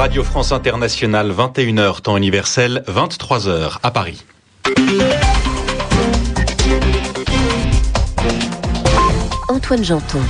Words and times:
Radio 0.00 0.24
France 0.24 0.50
Internationale, 0.52 1.30
21h, 1.30 2.00
temps 2.00 2.16
universel, 2.16 2.82
23h 2.88 3.76
à 3.82 3.90
Paris. 3.90 4.24
Antoine 9.50 9.84
Janton. 9.84 10.20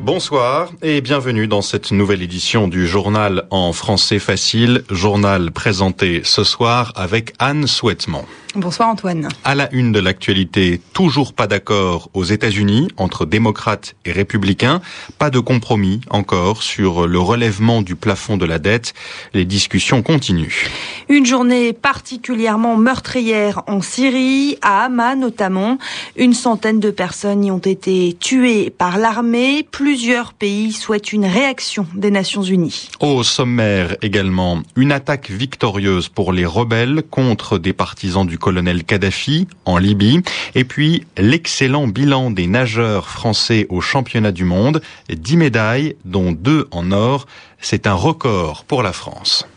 Bonsoir 0.00 0.70
et 0.80 1.02
bienvenue 1.02 1.46
dans 1.46 1.60
cette 1.60 1.92
nouvelle 1.92 2.22
édition 2.22 2.66
du 2.66 2.86
journal 2.86 3.44
en 3.50 3.74
français 3.74 4.18
facile, 4.18 4.84
journal 4.88 5.50
présenté 5.50 6.22
ce 6.24 6.42
soir 6.42 6.94
avec 6.96 7.34
Anne 7.38 7.66
Souhaitement. 7.66 8.24
Bonsoir 8.56 8.88
Antoine. 8.88 9.28
À 9.42 9.56
la 9.56 9.72
une 9.72 9.90
de 9.90 9.98
l'actualité, 9.98 10.80
toujours 10.92 11.32
pas 11.32 11.48
d'accord 11.48 12.08
aux 12.14 12.22
États-Unis 12.22 12.86
entre 12.96 13.26
démocrates 13.26 13.96
et 14.04 14.12
républicains, 14.12 14.80
pas 15.18 15.30
de 15.30 15.40
compromis 15.40 16.00
encore 16.08 16.62
sur 16.62 17.08
le 17.08 17.18
relèvement 17.18 17.82
du 17.82 17.96
plafond 17.96 18.36
de 18.36 18.44
la 18.44 18.60
dette. 18.60 18.94
Les 19.32 19.44
discussions 19.44 20.02
continuent. 20.02 20.68
Une 21.08 21.26
journée 21.26 21.72
particulièrement 21.72 22.76
meurtrière 22.76 23.62
en 23.66 23.80
Syrie, 23.80 24.56
à 24.62 24.84
Hama 24.84 25.16
notamment. 25.16 25.78
Une 26.14 26.32
centaine 26.32 26.78
de 26.78 26.92
personnes 26.92 27.44
y 27.44 27.50
ont 27.50 27.58
été 27.58 28.16
tuées 28.20 28.70
par 28.70 28.98
l'armée. 28.98 29.66
Plusieurs 29.68 30.32
pays 30.32 30.72
souhaitent 30.72 31.12
une 31.12 31.26
réaction 31.26 31.88
des 31.96 32.12
Nations 32.12 32.42
Unies. 32.42 32.88
Au 33.00 33.24
sommaire 33.24 33.96
également, 34.00 34.62
une 34.76 34.92
attaque 34.92 35.28
victorieuse 35.30 36.08
pour 36.08 36.32
les 36.32 36.46
rebelles 36.46 37.02
contre 37.10 37.58
des 37.58 37.72
partisans 37.72 38.24
du 38.24 38.38
colonel 38.44 38.84
Kadhafi 38.84 39.48
en 39.64 39.78
Libye. 39.78 40.20
Et 40.54 40.64
puis 40.64 41.06
l'excellent 41.16 41.86
bilan 41.86 42.30
des 42.30 42.46
nageurs 42.46 43.08
français 43.08 43.66
au 43.70 43.80
championnat 43.80 44.32
du 44.32 44.44
monde. 44.44 44.82
10 45.08 45.38
médailles, 45.38 45.96
dont 46.04 46.30
deux 46.32 46.68
en 46.70 46.92
or. 46.92 47.26
C'est 47.58 47.86
un 47.86 47.94
record 47.94 48.66
pour 48.66 48.82
la 48.82 48.92
France. 48.92 49.48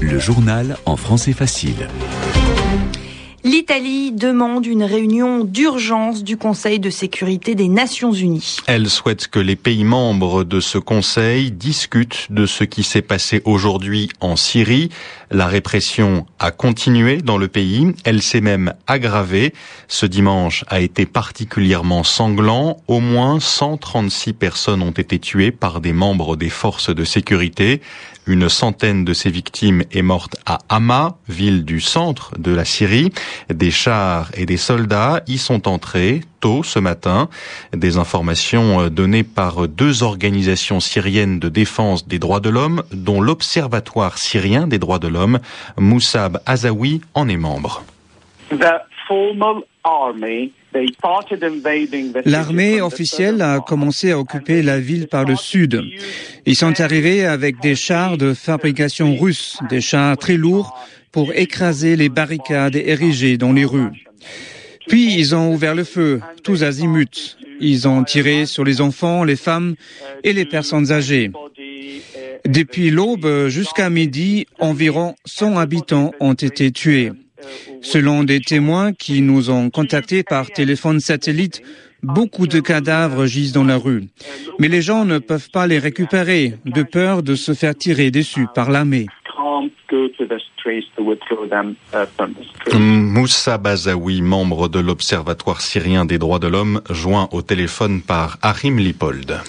Le 0.00 0.20
journal 0.20 0.76
en 0.86 0.96
français 0.96 1.32
facile. 1.32 1.88
L'Italie 3.46 4.10
demande 4.10 4.64
une 4.64 4.84
réunion 4.84 5.44
d'urgence 5.44 6.24
du 6.24 6.38
Conseil 6.38 6.80
de 6.80 6.88
sécurité 6.88 7.54
des 7.54 7.68
Nations 7.68 8.10
Unies. 8.10 8.56
Elle 8.66 8.88
souhaite 8.88 9.28
que 9.28 9.38
les 9.38 9.54
pays 9.54 9.84
membres 9.84 10.44
de 10.44 10.60
ce 10.60 10.78
Conseil 10.78 11.50
discutent 11.50 12.28
de 12.30 12.46
ce 12.46 12.64
qui 12.64 12.82
s'est 12.82 13.02
passé 13.02 13.42
aujourd'hui 13.44 14.08
en 14.20 14.36
Syrie. 14.36 14.88
La 15.34 15.48
répression 15.48 16.26
a 16.38 16.52
continué 16.52 17.16
dans 17.16 17.38
le 17.38 17.48
pays, 17.48 17.92
elle 18.04 18.22
s'est 18.22 18.40
même 18.40 18.72
aggravée. 18.86 19.52
Ce 19.88 20.06
dimanche 20.06 20.64
a 20.68 20.78
été 20.78 21.06
particulièrement 21.06 22.04
sanglant. 22.04 22.76
Au 22.86 23.00
moins 23.00 23.40
136 23.40 24.32
personnes 24.32 24.80
ont 24.80 24.92
été 24.92 25.18
tuées 25.18 25.50
par 25.50 25.80
des 25.80 25.92
membres 25.92 26.36
des 26.36 26.50
forces 26.50 26.94
de 26.94 27.02
sécurité. 27.02 27.80
Une 28.28 28.48
centaine 28.48 29.04
de 29.04 29.12
ces 29.12 29.28
victimes 29.28 29.82
est 29.90 30.02
morte 30.02 30.36
à 30.46 30.60
Hama, 30.68 31.16
ville 31.28 31.64
du 31.64 31.80
centre 31.80 32.30
de 32.38 32.52
la 32.52 32.64
Syrie. 32.64 33.10
Des 33.52 33.72
chars 33.72 34.30
et 34.34 34.46
des 34.46 34.56
soldats 34.56 35.24
y 35.26 35.38
sont 35.38 35.66
entrés 35.66 36.20
tôt 36.44 36.62
ce 36.62 36.78
matin. 36.78 37.30
Des 37.72 37.96
informations 37.96 38.88
données 38.88 39.24
par 39.24 39.66
deux 39.66 40.02
organisations 40.02 40.78
syriennes 40.78 41.38
de 41.38 41.48
défense 41.48 42.06
des 42.06 42.18
droits 42.18 42.40
de 42.40 42.50
l'homme, 42.50 42.82
dont 42.92 43.22
l'Observatoire 43.22 44.18
syrien 44.18 44.66
des 44.66 44.78
droits 44.78 44.98
de 44.98 45.08
l'homme. 45.08 45.38
Moussab 45.78 46.42
Azawi 46.44 47.00
en 47.14 47.30
est 47.30 47.38
membre. 47.38 47.82
L'armée 52.26 52.82
officielle 52.82 53.40
a 53.40 53.60
commencé 53.60 54.12
à 54.12 54.18
occuper 54.18 54.60
la 54.60 54.78
ville 54.80 55.08
par 55.08 55.24
le 55.24 55.36
sud. 55.36 55.82
Ils 56.44 56.56
sont 56.56 56.78
arrivés 56.78 57.24
avec 57.24 57.60
des 57.60 57.74
chars 57.74 58.18
de 58.18 58.34
fabrication 58.34 59.16
russe, 59.16 59.56
des 59.70 59.80
chars 59.80 60.18
très 60.18 60.36
lourds 60.36 60.78
pour 61.10 61.32
écraser 61.32 61.96
les 61.96 62.10
barricades 62.10 62.76
érigées 62.76 63.38
dans 63.38 63.52
les 63.52 63.64
rues. 63.64 64.04
Puis 64.88 65.14
ils 65.14 65.34
ont 65.34 65.52
ouvert 65.52 65.74
le 65.74 65.84
feu, 65.84 66.20
tous 66.42 66.62
azimuts. 66.62 67.36
Ils 67.60 67.86
ont 67.88 68.04
tiré 68.04 68.46
sur 68.46 68.64
les 68.64 68.80
enfants, 68.80 69.24
les 69.24 69.36
femmes 69.36 69.74
et 70.22 70.32
les 70.32 70.44
personnes 70.44 70.92
âgées. 70.92 71.30
Depuis 72.46 72.90
l'aube 72.90 73.48
jusqu'à 73.48 73.88
midi, 73.88 74.46
environ 74.58 75.14
100 75.24 75.56
habitants 75.56 76.12
ont 76.20 76.34
été 76.34 76.70
tués. 76.72 77.12
Selon 77.80 78.24
des 78.24 78.40
témoins 78.40 78.92
qui 78.92 79.20
nous 79.20 79.50
ont 79.50 79.70
contactés 79.70 80.22
par 80.22 80.50
téléphone 80.50 81.00
satellite, 81.00 81.62
beaucoup 82.02 82.46
de 82.46 82.60
cadavres 82.60 83.26
gisent 83.26 83.52
dans 83.52 83.64
la 83.64 83.76
rue. 83.76 84.04
Mais 84.58 84.68
les 84.68 84.82
gens 84.82 85.04
ne 85.04 85.18
peuvent 85.18 85.50
pas 85.50 85.66
les 85.66 85.78
récupérer 85.78 86.54
de 86.64 86.82
peur 86.82 87.22
de 87.22 87.34
se 87.34 87.54
faire 87.54 87.74
tirer 87.74 88.10
dessus 88.10 88.46
par 88.54 88.70
l'armée. 88.70 89.06
Moussa 92.72 93.58
Bazaoui, 93.58 94.22
membre 94.22 94.68
de 94.68 94.78
l'Observatoire 94.78 95.60
syrien 95.60 96.06
des 96.06 96.18
droits 96.18 96.38
de 96.38 96.46
l'homme, 96.46 96.80
joint 96.88 97.28
au 97.32 97.42
téléphone 97.42 98.00
par 98.00 98.38
Harim 98.40 98.78
Lipold. 98.78 99.40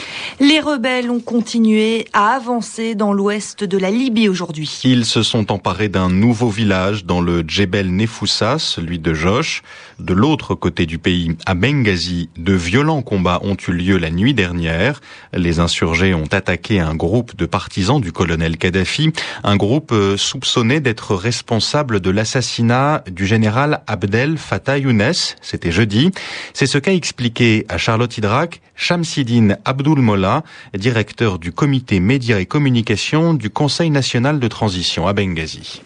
Les 0.41 0.59
rebelles 0.59 1.09
ont 1.09 1.21
continué 1.21 2.05
à 2.11 2.35
avancer 2.35 2.95
dans 2.95 3.13
l'ouest 3.13 3.63
de 3.63 3.77
la 3.77 3.91
Libye 3.91 4.27
aujourd'hui. 4.27 4.81
Ils 4.83 5.05
se 5.05 5.23
sont 5.23 5.51
emparés 5.51 5.87
d'un 5.87 6.09
nouveau 6.09 6.49
village 6.49 7.05
dans 7.05 7.21
le 7.21 7.43
Djebel 7.47 7.95
Nefoussa, 7.95 8.59
celui 8.59 8.99
de 8.99 9.13
Josh. 9.13 9.63
De 9.99 10.13
l'autre 10.13 10.53
côté 10.53 10.85
du 10.85 10.97
pays, 10.97 11.37
à 11.45 11.53
Benghazi, 11.53 12.29
de 12.37 12.53
violents 12.53 13.01
combats 13.01 13.39
ont 13.43 13.55
eu 13.67 13.71
lieu 13.71 13.97
la 13.97 14.11
nuit 14.11 14.33
dernière. 14.33 14.99
Les 15.33 15.59
insurgés 15.59 16.13
ont 16.13 16.27
attaqué 16.31 16.81
un 16.81 16.93
groupe 16.93 17.37
de 17.37 17.45
partisans 17.45 18.01
du 18.01 18.11
colonel 18.11 18.57
Kadhafi, 18.57 19.13
un 19.43 19.55
groupe 19.55 19.93
soupçonné 20.17 20.81
d'être 20.81 21.04
responsable 21.13 21.99
de 21.99 22.09
l'assassinat 22.09 23.03
du 23.11 23.25
général 23.25 23.81
Abdel 23.87 24.37
Fattah 24.37 24.77
Younes. 24.77 25.13
C'était 25.41 25.71
jeudi. 25.71 26.11
C'est 26.53 26.65
ce 26.65 26.77
qu'a 26.77 26.93
expliqué 26.93 27.65
à 27.69 27.77
Charlotte 27.77 28.17
Hydrac 28.17 28.61
Shamsidine 28.75 29.57
Abdul 29.65 29.99
Mola, 29.99 30.43
directeur 30.73 31.39
du 31.39 31.51
comité 31.51 31.99
médias 31.99 32.39
et 32.39 32.45
communication 32.45 33.33
du 33.33 33.49
Conseil 33.49 33.89
national 33.89 34.39
de 34.39 34.47
transition 34.47 35.07
à 35.07 35.13
Benghazi. 35.13 35.81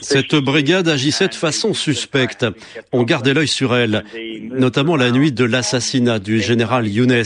Cette 0.00 0.34
brigade 0.34 0.88
agissait 0.88 1.28
de 1.28 1.34
façon 1.34 1.74
suspecte. 1.74 2.46
On 2.92 3.02
gardait 3.04 3.34
l'œil 3.34 3.48
sur 3.48 3.74
elle, 3.74 4.04
notamment 4.50 4.96
la 4.96 5.10
nuit 5.10 5.32
de 5.32 5.44
l'assassinat 5.44 6.18
du 6.18 6.40
général 6.40 6.88
Younes. 6.88 7.22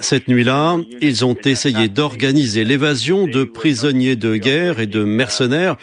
Cette 0.00 0.28
nuit-là, 0.28 0.76
ils 1.00 1.24
ont 1.24 1.36
essayé 1.44 1.88
d'organiser 1.88 2.64
l'évasion 2.64 3.26
de 3.26 3.44
prisonniers 3.44 4.16
de 4.16 4.36
guerre 4.36 4.80
et 4.80 4.86
de 4.86 5.02
mercenaires, 5.04 5.76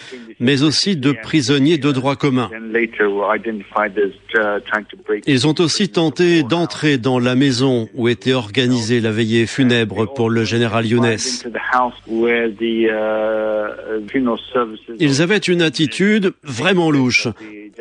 mais 0.44 0.62
aussi 0.62 0.96
de 0.96 1.14
prisonniers 1.14 1.78
de 1.78 1.92
droit 1.92 2.16
commun. 2.16 2.50
Ils 5.26 5.48
ont 5.48 5.56
aussi 5.59 5.90
tenté 5.90 6.44
d'entrer 6.44 6.98
dans 6.98 7.20
la 7.20 7.36
maison 7.36 7.88
où 7.96 8.09
était 8.09 8.34
organisée 8.34 9.00
la 9.00 9.12
veillée 9.12 9.46
funèbre 9.46 10.14
pour 10.14 10.30
le 10.30 10.44
général 10.44 10.86
Younes. 10.86 11.18
Ils 15.00 15.22
avaient 15.22 15.38
une 15.38 15.62
attitude 15.62 16.34
vraiment 16.44 16.92
louche. 16.92 17.28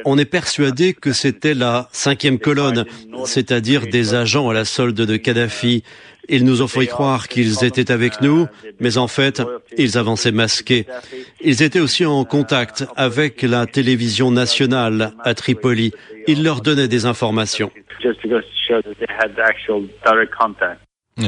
On 0.05 0.19
est 0.19 0.25
persuadé 0.25 0.95
que 0.95 1.13
c'était 1.13 1.55
la 1.55 1.89
cinquième 1.93 2.39
colonne, 2.39 2.85
c'est-à-dire 3.25 3.87
des 3.87 4.15
agents 4.15 4.49
à 4.49 4.55
la 4.55 4.65
solde 4.65 4.97
de 4.97 5.17
Kadhafi. 5.17 5.83
Ils 6.29 6.45
nous 6.45 6.63
ont 6.63 6.69
fait 6.69 6.87
croire 6.87 7.29
qu'ils 7.29 7.65
étaient 7.65 7.91
avec 7.91 8.21
nous, 8.21 8.47
mais 8.81 8.97
en 8.97 9.09
fait, 9.09 9.43
ils 9.77 9.99
avançaient 9.99 10.33
masqués. 10.33 10.87
Ils 11.41 11.63
étaient 11.63 11.81
aussi 11.81 12.07
en 12.07 12.25
contact 12.25 12.85
avec 12.97 13.43
la 13.43 13.67
télévision 13.67 14.31
nationale 14.31 15.13
à 15.25 15.35
Tripoli. 15.35 15.93
Ils 16.29 16.43
leur 16.45 16.61
donnaient 16.61 16.89
des 16.89 17.07
informations. 17.07 17.71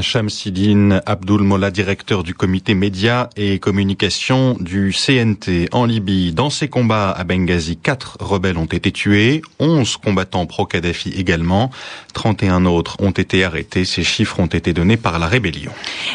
Shamsidine 0.01 1.03
Abdul 1.05 1.43
Mola, 1.43 1.71
directeur 1.71 2.23
du 2.23 2.33
comité 2.33 2.75
médias 2.75 3.29
et 3.37 3.59
communication 3.59 4.57
du 4.59 4.95
CNT 4.95 5.69
en 5.73 5.85
Libye. 5.85 6.33
Dans 6.33 6.49
ces 6.49 6.69
combats 6.69 7.11
à 7.11 7.23
Benghazi, 7.23 7.77
quatre 7.77 8.17
rebelles 8.19 8.57
ont 8.57 8.65
été 8.65 8.93
tués, 8.93 9.43
11 9.59 9.99
combattants 9.99 10.47
pro-Kadhafi 10.47 11.11
également, 11.11 11.71
31 12.15 12.65
autres 12.65 12.97
ont 13.01 13.11
été 13.11 13.45
arrêtés. 13.45 13.85
Ces 13.85 14.05
chiffres 14.05 14.41
ont 14.41 14.47
été 14.47 14.73
donnés 14.73 14.97
par 14.97 15.19
la 15.19 15.27
rébellion. 15.27 15.73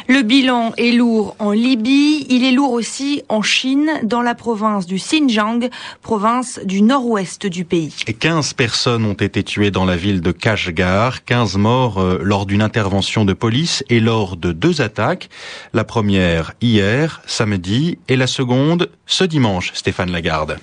Le 0.07 0.23
bilan 0.23 0.73
est 0.77 0.91
lourd 0.91 1.35
en 1.37 1.51
Libye, 1.51 2.25
il 2.27 2.43
est 2.43 2.51
lourd 2.51 2.71
aussi 2.71 3.21
en 3.29 3.43
Chine, 3.43 3.91
dans 4.01 4.23
la 4.23 4.33
province 4.33 4.87
du 4.87 4.95
Xinjiang, 4.95 5.69
province 6.01 6.59
du 6.65 6.81
nord-ouest 6.81 7.45
du 7.45 7.65
pays. 7.65 7.93
Et 8.07 8.13
15 8.13 8.53
personnes 8.53 9.05
ont 9.05 9.13
été 9.13 9.43
tuées 9.43 9.69
dans 9.69 9.85
la 9.85 9.95
ville 9.95 10.21
de 10.21 10.31
Kashgar, 10.31 11.23
15 11.23 11.57
morts 11.57 11.99
euh, 11.99 12.19
lors 12.23 12.47
d'une 12.47 12.63
intervention 12.63 13.25
de 13.25 13.33
police 13.33 13.58
et 13.89 13.99
lors 13.99 14.37
de 14.37 14.51
deux 14.51 14.81
attaques. 14.81 15.29
La 15.73 15.83
première 15.83 16.53
hier, 16.61 17.21
samedi, 17.25 17.97
et 18.07 18.15
la 18.15 18.27
seconde 18.27 18.89
ce 19.05 19.23
dimanche, 19.23 19.71
Stéphane 19.73 20.11
Lagarde. 20.11 20.57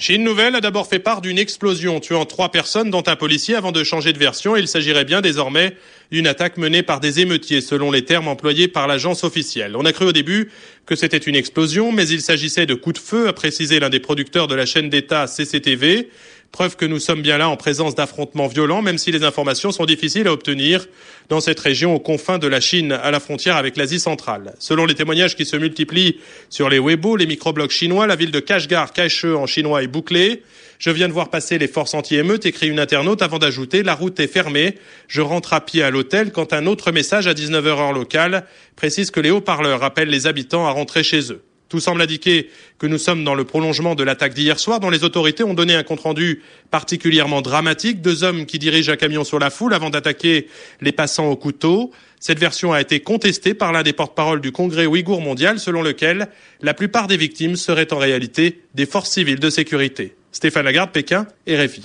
Chine 0.00 0.22
Nouvelle 0.22 0.54
a 0.54 0.60
d'abord 0.60 0.86
fait 0.86 1.00
part 1.00 1.20
d'une 1.20 1.40
explosion 1.40 1.98
tuant 1.98 2.24
trois 2.24 2.52
personnes, 2.52 2.88
dont 2.88 3.02
un 3.08 3.16
policier, 3.16 3.56
avant 3.56 3.72
de 3.72 3.82
changer 3.82 4.12
de 4.12 4.18
version. 4.18 4.54
Il 4.54 4.68
s'agirait 4.68 5.04
bien 5.04 5.20
désormais 5.20 5.74
d'une 6.12 6.28
attaque 6.28 6.56
menée 6.56 6.84
par 6.84 7.00
des 7.00 7.18
émeutiers, 7.18 7.60
selon 7.60 7.90
les 7.90 8.04
termes 8.04 8.28
employés 8.28 8.68
par 8.68 8.86
l'agence 8.86 9.24
officielle. 9.24 9.74
On 9.74 9.84
a 9.84 9.92
cru 9.92 10.04
au 10.04 10.12
début 10.12 10.52
que 10.86 10.94
c'était 10.94 11.16
une 11.16 11.34
explosion, 11.34 11.90
mais 11.90 12.06
il 12.06 12.20
s'agissait 12.20 12.64
de 12.64 12.74
coups 12.74 13.00
de 13.00 13.04
feu, 13.04 13.26
a 13.26 13.32
précisé 13.32 13.80
l'un 13.80 13.90
des 13.90 13.98
producteurs 13.98 14.46
de 14.46 14.54
la 14.54 14.66
chaîne 14.66 14.88
d'État 14.88 15.26
CCTV. 15.26 16.10
Preuve 16.52 16.76
que 16.76 16.86
nous 16.86 16.98
sommes 16.98 17.20
bien 17.20 17.38
là 17.38 17.48
en 17.48 17.56
présence 17.56 17.94
d'affrontements 17.94 18.46
violents, 18.46 18.80
même 18.82 18.98
si 18.98 19.12
les 19.12 19.22
informations 19.22 19.70
sont 19.70 19.84
difficiles 19.84 20.26
à 20.26 20.32
obtenir 20.32 20.86
dans 21.28 21.40
cette 21.40 21.60
région 21.60 21.94
aux 21.94 22.00
confins 22.00 22.38
de 22.38 22.46
la 22.46 22.60
Chine, 22.60 22.92
à 22.92 23.10
la 23.10 23.20
frontière 23.20 23.56
avec 23.56 23.76
l'Asie 23.76 24.00
centrale. 24.00 24.54
Selon 24.58 24.86
les 24.86 24.94
témoignages 24.94 25.36
qui 25.36 25.44
se 25.44 25.56
multiplient 25.56 26.18
sur 26.48 26.70
les 26.70 26.78
Weibo, 26.78 27.16
les 27.16 27.26
microblogs 27.26 27.70
chinois, 27.70 28.06
la 28.06 28.16
ville 28.16 28.30
de 28.30 28.40
Kashgar, 28.40 28.92
Kaishe 28.92 29.24
en 29.24 29.46
chinois 29.46 29.82
est 29.82 29.88
bouclée. 29.88 30.42
Je 30.78 30.90
viens 30.90 31.08
de 31.08 31.12
voir 31.12 31.28
passer 31.28 31.58
les 31.58 31.68
forces 31.68 31.94
anti-émeutes, 31.94 32.46
écrit 32.46 32.68
une 32.68 32.80
internaute 32.80 33.20
avant 33.20 33.38
d'ajouter 33.38 33.82
la 33.82 33.94
route 33.94 34.18
est 34.18 34.26
fermée. 34.26 34.76
Je 35.06 35.20
rentre 35.20 35.52
à 35.52 35.60
pied 35.60 35.82
à 35.82 35.90
l'hôtel 35.90 36.32
quand 36.32 36.52
un 36.52 36.66
autre 36.66 36.92
message 36.92 37.26
à 37.26 37.34
19h 37.34 37.66
heure 37.66 37.92
locale 37.92 38.46
précise 38.74 39.10
que 39.10 39.20
les 39.20 39.30
haut-parleurs 39.30 39.82
appellent 39.84 40.08
les 40.08 40.26
habitants 40.26 40.66
à 40.66 40.70
rentrer 40.70 41.02
chez 41.02 41.32
eux. 41.32 41.42
Tout 41.68 41.80
semble 41.80 42.00
indiquer 42.00 42.48
que 42.78 42.86
nous 42.86 42.96
sommes 42.96 43.24
dans 43.24 43.34
le 43.34 43.44
prolongement 43.44 43.94
de 43.94 44.02
l'attaque 44.02 44.32
d'hier 44.32 44.58
soir 44.58 44.80
dont 44.80 44.88
les 44.88 45.04
autorités 45.04 45.44
ont 45.44 45.52
donné 45.52 45.74
un 45.74 45.82
compte-rendu 45.82 46.42
particulièrement 46.70 47.42
dramatique. 47.42 48.00
Deux 48.00 48.24
hommes 48.24 48.46
qui 48.46 48.58
dirigent 48.58 48.90
un 48.90 48.96
camion 48.96 49.22
sur 49.22 49.38
la 49.38 49.50
foule 49.50 49.74
avant 49.74 49.90
d'attaquer 49.90 50.48
les 50.80 50.92
passants 50.92 51.26
au 51.26 51.36
couteau. 51.36 51.90
Cette 52.20 52.38
version 52.38 52.72
a 52.72 52.80
été 52.80 53.00
contestée 53.00 53.52
par 53.52 53.72
l'un 53.72 53.82
des 53.82 53.92
porte-parole 53.92 54.40
du 54.40 54.50
Congrès 54.50 54.86
ouïghour 54.86 55.20
mondial 55.20 55.60
selon 55.60 55.82
lequel 55.82 56.28
la 56.62 56.72
plupart 56.72 57.06
des 57.06 57.16
victimes 57.16 57.56
seraient 57.56 57.92
en 57.92 57.98
réalité 57.98 58.62
des 58.74 58.86
forces 58.86 59.10
civiles 59.10 59.40
de 59.40 59.50
sécurité. 59.50 60.14
Stéphane 60.32 60.64
Lagarde, 60.64 60.90
Pékin, 60.90 61.26
RFI. 61.46 61.82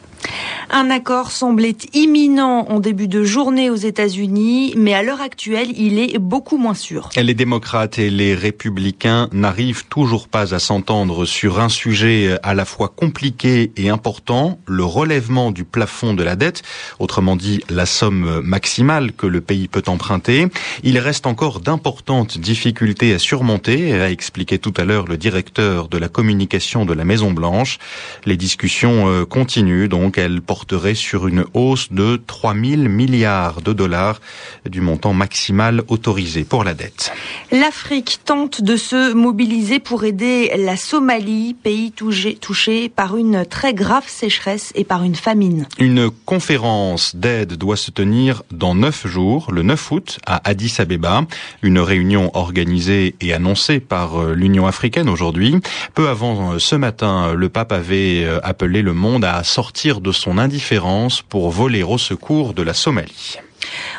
Un 0.70 0.90
accord 0.90 1.32
semblait 1.32 1.76
imminent 1.94 2.66
en 2.70 2.80
début 2.80 3.08
de 3.08 3.24
journée 3.24 3.70
aux 3.70 3.76
États-Unis, 3.76 4.74
mais 4.76 4.94
à 4.94 5.04
l'heure 5.04 5.22
actuelle, 5.22 5.70
il 5.78 6.00
est 6.00 6.18
beaucoup 6.18 6.58
moins 6.58 6.74
sûr. 6.74 7.10
Les 7.16 7.34
démocrates 7.34 8.00
et 8.00 8.10
les 8.10 8.34
républicains 8.34 9.30
n'arrivent 9.32 9.86
toujours 9.86 10.28
pas 10.28 10.54
à 10.54 10.60
s'entendre 10.60 11.26
sur 11.26 11.60
un 11.60 11.70
sujet 11.70 12.38
à 12.44 12.54
la 12.54 12.66
fois 12.66 12.88
compliqué 12.88 13.72
et 13.78 13.90
important, 13.90 14.60
le 14.66 14.84
relèvement 14.84 15.52
du 15.52 15.64
plafond 15.64 16.14
de 16.14 16.24
la 16.24 16.36
dette, 16.36 16.64
autrement 17.00 17.36
dit 17.36 17.64
la 17.70 17.86
somme 17.86 18.42
maximale 18.44 19.14
que 19.14 19.28
le 19.28 19.42
pays 19.42 19.68
peut 19.68 19.84
emprunter. 19.88 20.48
Il 20.84 20.98
reste 20.98 21.28
encore 21.28 21.60
d'importantes 21.60 22.38
difficultés 22.38 23.14
à 23.14 23.20
surmonter, 23.20 23.94
a 23.94 24.10
expliqué 24.10 24.58
tout 24.58 24.74
à 24.78 24.84
l'heure 24.84 25.06
le 25.08 25.18
directeur 25.18 25.88
de 25.88 25.98
la 25.98 26.10
communication 26.10 26.86
de 26.86 26.94
la 26.94 27.06
Maison 27.06 27.32
Blanche. 27.32 27.80
Les 28.26 28.38
discussions 28.38 29.08
euh, 29.08 29.26
continuent, 29.26 29.88
donc 29.88 30.18
elles 30.24 30.42
porterait 30.42 30.96
sur 30.96 31.28
une 31.28 31.46
hausse 31.54 31.92
de 31.92 32.22
3 32.26 32.54
000 32.54 32.82
milliards 32.84 33.62
de 33.62 33.74
dollars 33.74 34.20
du 34.68 34.82
montant 34.82 35.14
maximal 35.14 35.84
autorisé 35.88 36.44
pour 36.44 36.64
la 36.64 36.74
dette. 36.74 37.12
L'Afrique 37.52 38.20
tente 38.26 38.62
de 38.62 38.76
se 38.76 39.14
mobiliser 39.14 39.80
pour 39.80 40.04
aider 40.04 40.52
la 40.58 40.78
Somalie, 40.78 41.54
pays 41.54 41.92
touché, 41.92 42.36
touché 42.36 42.90
par 42.90 43.18
une 43.18 43.46
très 43.46 43.74
grave 43.74 44.08
sécheresse 44.08 44.72
et 44.76 44.84
par 44.84 45.04
une 45.04 45.16
famine. 45.16 45.68
Une 45.78 46.10
conférence 46.26 47.16
d'aide 47.16 47.54
doit 47.54 47.78
se 47.78 47.92
tenir 47.92 48.44
dans 48.52 48.76
neuf 48.76 49.06
jours, 49.08 49.52
le 49.52 49.64
9 49.64 49.92
août, 49.92 50.20
à 50.26 50.50
Addis 50.50 50.76
Abeba. 50.80 51.26
Une 51.62 51.80
réunion 51.80 52.32
organisée 52.34 53.16
et 53.22 53.34
annoncée 53.34 53.80
par 53.80 54.20
euh, 54.20 54.34
l'Union 54.34 54.68
africaine 54.68 55.10
aujourd'hui. 55.10 55.56
Peu 55.94 56.10
avant 56.10 56.54
euh, 56.54 56.60
ce 56.60 56.76
matin, 56.76 57.34
le 57.34 57.50
pape 57.50 57.72
avait 57.72 58.24
euh, 58.24 58.40
appelé 58.44 58.82
le 58.82 58.94
monde 58.94 59.26
à 59.26 59.44
sortir 59.44 60.02
de 60.02 60.12
son 60.14 60.38
indifférence 60.38 61.22
pour 61.22 61.50
voler 61.50 61.84
au 61.84 61.98
secours 61.98 62.54
de 62.54 62.64
la 62.64 62.74
Somalie. 62.74 63.38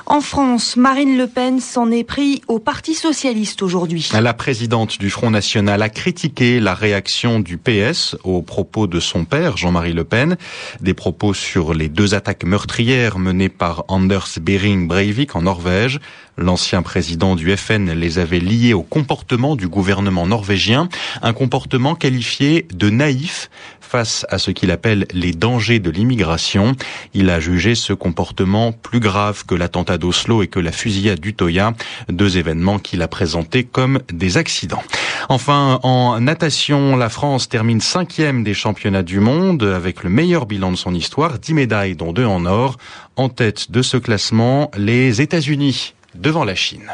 En 0.06 0.20
France, 0.20 0.76
Marine 0.76 1.16
Le 1.16 1.26
Pen 1.26 1.60
s'en 1.60 1.90
est 1.90 2.04
pris 2.04 2.42
au 2.48 2.58
Parti 2.58 2.94
socialiste 2.94 3.62
aujourd'hui. 3.62 4.08
La 4.12 4.34
présidente 4.34 4.98
du 4.98 5.10
Front 5.10 5.30
National 5.30 5.82
a 5.82 5.88
critiqué 5.88 6.60
la 6.60 6.74
réaction 6.74 7.40
du 7.40 7.56
PS 7.56 8.16
aux 8.22 8.42
propos 8.42 8.86
de 8.86 9.00
son 9.00 9.24
père, 9.24 9.56
Jean-Marie 9.56 9.94
Le 9.94 10.04
Pen, 10.04 10.36
des 10.80 10.94
propos 10.94 11.32
sur 11.32 11.72
les 11.72 11.88
deux 11.88 12.14
attaques 12.14 12.44
meurtrières 12.44 13.18
menées 13.18 13.48
par 13.48 13.84
Anders 13.88 14.28
Behring 14.40 14.86
Breivik 14.86 15.36
en 15.36 15.42
Norvège. 15.42 16.00
L'ancien 16.36 16.82
président 16.82 17.36
du 17.36 17.56
FN 17.56 17.92
les 17.92 18.18
avait 18.18 18.40
liés 18.40 18.74
au 18.74 18.82
comportement 18.82 19.54
du 19.54 19.68
gouvernement 19.68 20.26
norvégien, 20.26 20.88
un 21.22 21.32
comportement 21.32 21.94
qualifié 21.94 22.66
de 22.74 22.90
naïf 22.90 23.50
face 23.80 24.26
à 24.28 24.38
ce 24.38 24.50
qu'il 24.50 24.72
appelle 24.72 25.06
les 25.12 25.30
dangers 25.30 25.78
de 25.78 25.90
l'immigration. 25.90 26.74
Il 27.12 27.30
a 27.30 27.38
jugé 27.38 27.76
ce 27.76 27.92
comportement 27.92 28.72
plus 28.72 28.98
grave 28.98 29.44
que 29.46 29.53
l'attentat 29.56 29.98
d'Oslo 29.98 30.42
et 30.42 30.46
que 30.46 30.60
la 30.60 30.72
fusillade 30.72 31.20
d'Utoya, 31.20 31.74
deux 32.08 32.38
événements 32.38 32.78
qu'il 32.78 33.02
a 33.02 33.08
présentés 33.08 33.64
comme 33.64 34.00
des 34.12 34.36
accidents. 34.36 34.82
Enfin, 35.28 35.80
en 35.82 36.20
natation, 36.20 36.96
la 36.96 37.08
France 37.08 37.48
termine 37.48 37.80
cinquième 37.80 38.44
des 38.44 38.54
championnats 38.54 39.02
du 39.02 39.20
monde 39.20 39.62
avec 39.62 40.02
le 40.02 40.10
meilleur 40.10 40.46
bilan 40.46 40.70
de 40.70 40.76
son 40.76 40.94
histoire, 40.94 41.38
dix 41.38 41.54
médailles 41.54 41.96
dont 41.96 42.12
deux 42.12 42.26
en 42.26 42.44
or. 42.46 42.76
En 43.16 43.28
tête 43.28 43.70
de 43.70 43.82
ce 43.82 43.96
classement, 43.96 44.70
les 44.76 45.20
États-Unis 45.20 45.94
devant 46.14 46.44
la 46.44 46.54
Chine. 46.54 46.90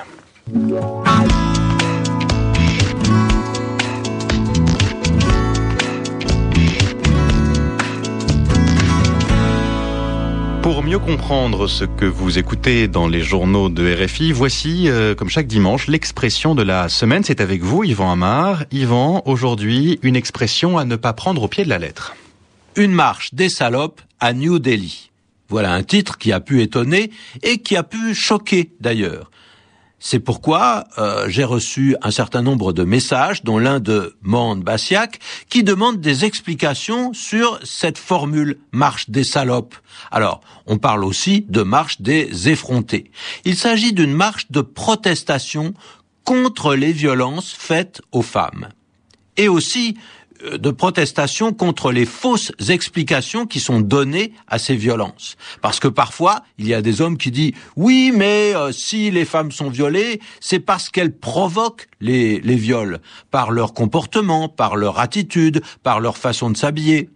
Pour 10.81 10.89
mieux 10.89 10.99
comprendre 10.99 11.67
ce 11.67 11.85
que 11.85 12.07
vous 12.07 12.39
écoutez 12.39 12.89
dans 12.89 13.07
les 13.07 13.21
journaux 13.21 13.69
de 13.69 14.03
RFI, 14.03 14.33
voici, 14.33 14.89
euh, 14.89 15.15
comme 15.15 15.29
chaque 15.29 15.47
dimanche, 15.47 15.89
l'expression 15.89 16.55
de 16.55 16.63
la 16.63 16.89
semaine. 16.89 17.23
C'est 17.23 17.43
avec 17.43 17.61
vous, 17.61 17.85
Yvan 17.85 18.11
Amar. 18.11 18.65
Yvan, 18.73 19.21
aujourd'hui, 19.27 19.99
une 20.01 20.17
expression 20.17 20.79
à 20.79 20.87
ne 20.87 20.97
pas 20.97 21.13
prendre 21.13 21.43
au 21.43 21.49
pied 21.49 21.65
de 21.65 21.69
la 21.69 21.79
lettre. 21.79 22.17
Une 22.77 22.93
marche 22.93 23.35
des 23.35 23.51
salopes 23.51 24.01
à 24.21 24.33
New 24.33 24.59
Delhi. 24.59 25.11
Voilà 25.51 25.75
un 25.75 25.83
titre 25.83 26.17
qui 26.17 26.33
a 26.33 26.41
pu 26.41 26.63
étonner 26.63 27.11
et 27.43 27.59
qui 27.59 27.77
a 27.77 27.83
pu 27.83 28.15
choquer 28.15 28.71
d'ailleurs. 28.81 29.31
C'est 30.03 30.19
pourquoi 30.19 30.87
euh, 30.97 31.29
j'ai 31.29 31.45
reçu 31.45 31.95
un 32.01 32.11
certain 32.11 32.41
nombre 32.41 32.73
de 32.73 32.85
messages, 32.85 33.45
dont 33.45 33.59
l'un 33.59 33.81
de 33.81 34.17
Mande 34.23 34.63
Bassiac, 34.63 35.19
qui 35.51 35.63
demande 35.63 36.01
des 36.01 36.25
explications 36.25 37.13
sur 37.13 37.61
cette 37.65 37.99
formule 37.99 38.59
marche 38.73 39.11
des 39.11 39.25
salopes. 39.25 39.75
Alors, 40.11 40.41
on 40.67 40.79
parle 40.79 41.05
aussi 41.05 41.45
de 41.51 41.63
marche 41.63 42.01
des 42.01 42.49
effrontés. 42.49 43.11
Il 43.45 43.57
s'agit 43.57 43.93
d'une 43.93 44.15
marche 44.15 44.51
de 44.51 44.63
protestation 44.63 45.75
contre 46.25 46.75
les 46.75 46.93
violences 46.93 47.53
faites 47.53 48.01
aux 48.11 48.23
femmes. 48.23 48.69
Et 49.37 49.49
aussi 49.49 49.99
de 50.57 50.71
protestation 50.71 51.53
contre 51.53 51.93
les 51.93 52.07
fausses 52.07 52.53
explications 52.69 53.47
qui 53.47 53.61
sont 53.61 53.81
données 53.81 54.33
à 54.49 54.59
ces 54.59 54.77
violences. 54.77 55.37
Parce 55.61 55.81
que 55.81 55.89
parfois, 55.89 56.43
il 56.59 56.67
y 56.67 56.75
a 56.75 56.83
des 56.83 57.01
hommes 57.01 57.19
qui 57.19 57.31
disent 57.31 57.53
oui, 57.77 58.13
mais 58.15 58.55
euh, 58.55 58.73
si 58.73 59.11
les 59.11 59.25
femmes 59.25 59.53
sont 59.53 59.71
violées, 59.71 60.21
c'est 60.41 60.61
parce 60.61 60.89
qu'elles 60.89 61.17
provoquent 61.17 61.89
les, 62.01 62.41
les 62.41 62.57
viols 62.57 63.01
par 63.31 63.51
leur 63.51 63.75
comportement, 63.75 64.49
par 64.49 64.77
leur 64.77 64.99
attitude, 64.99 65.63
par 65.83 66.01
leur 66.01 66.17
façon 66.17 66.51
de 66.51 66.57
s'habiller. 66.57 67.11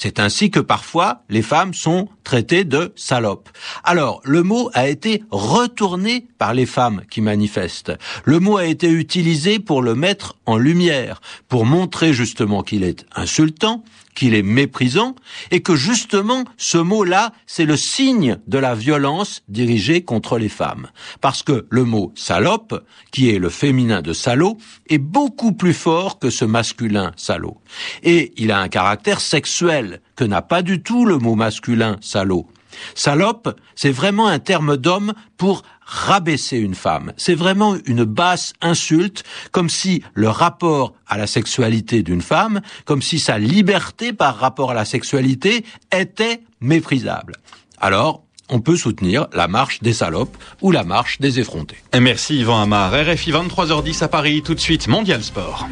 C'est 0.00 0.20
ainsi 0.20 0.52
que 0.52 0.60
parfois 0.60 1.24
les 1.28 1.42
femmes 1.42 1.74
sont 1.74 2.08
traitées 2.22 2.62
de 2.62 2.92
salopes. 2.94 3.48
Alors, 3.82 4.20
le 4.22 4.44
mot 4.44 4.70
a 4.72 4.86
été 4.86 5.24
retourné 5.32 6.28
par 6.38 6.54
les 6.54 6.66
femmes 6.66 7.02
qui 7.10 7.20
manifestent. 7.20 7.92
Le 8.22 8.38
mot 8.38 8.58
a 8.58 8.66
été 8.66 8.88
utilisé 8.88 9.58
pour 9.58 9.82
le 9.82 9.96
mettre 9.96 10.36
en 10.46 10.56
lumière, 10.56 11.20
pour 11.48 11.66
montrer 11.66 12.12
justement 12.12 12.62
qu'il 12.62 12.84
est 12.84 13.06
insultant, 13.16 13.82
qu'il 14.18 14.34
est 14.34 14.42
méprisant 14.42 15.14
et 15.52 15.60
que 15.60 15.76
justement 15.76 16.42
ce 16.56 16.76
mot-là, 16.76 17.32
c'est 17.46 17.64
le 17.64 17.76
signe 17.76 18.38
de 18.48 18.58
la 18.58 18.74
violence 18.74 19.44
dirigée 19.46 20.02
contre 20.02 20.38
les 20.38 20.48
femmes. 20.48 20.88
Parce 21.20 21.44
que 21.44 21.66
le 21.70 21.84
mot 21.84 22.10
salope, 22.16 22.84
qui 23.12 23.30
est 23.30 23.38
le 23.38 23.48
féminin 23.48 24.02
de 24.02 24.12
salaud, 24.12 24.58
est 24.88 24.98
beaucoup 24.98 25.52
plus 25.52 25.72
fort 25.72 26.18
que 26.18 26.30
ce 26.30 26.44
masculin 26.44 27.12
salaud. 27.14 27.58
Et 28.02 28.32
il 28.36 28.50
a 28.50 28.58
un 28.58 28.66
caractère 28.68 29.20
sexuel 29.20 30.00
que 30.16 30.24
n'a 30.24 30.42
pas 30.42 30.62
du 30.62 30.82
tout 30.82 31.04
le 31.04 31.18
mot 31.18 31.36
masculin 31.36 31.96
salaud. 32.00 32.48
Salope, 32.94 33.58
c'est 33.74 33.90
vraiment 33.90 34.26
un 34.26 34.38
terme 34.38 34.76
d'homme 34.76 35.12
pour 35.36 35.62
rabaisser 35.84 36.58
une 36.58 36.74
femme. 36.74 37.12
C'est 37.16 37.34
vraiment 37.34 37.76
une 37.86 38.04
basse 38.04 38.52
insulte, 38.60 39.24
comme 39.52 39.70
si 39.70 40.02
le 40.14 40.28
rapport 40.28 40.92
à 41.06 41.16
la 41.16 41.26
sexualité 41.26 42.02
d'une 42.02 42.20
femme, 42.20 42.60
comme 42.84 43.02
si 43.02 43.18
sa 43.18 43.38
liberté 43.38 44.12
par 44.12 44.36
rapport 44.36 44.70
à 44.70 44.74
la 44.74 44.84
sexualité 44.84 45.64
était 45.92 46.42
méprisable. 46.60 47.36
Alors, 47.80 48.24
on 48.50 48.60
peut 48.60 48.76
soutenir 48.76 49.26
la 49.32 49.48
marche 49.48 49.80
des 49.82 49.92
salopes 49.92 50.36
ou 50.62 50.70
la 50.70 50.84
marche 50.84 51.20
des 51.20 51.38
effrontés. 51.38 51.76
Merci 51.98 52.38
Yvan 52.38 52.62
Amar. 52.62 52.92
RFI 52.92 53.32
23h10 53.32 54.04
à 54.04 54.08
Paris, 54.08 54.42
tout 54.42 54.54
de 54.54 54.60
suite 54.60 54.88
Mondial 54.88 55.22
Sport. 55.22 55.68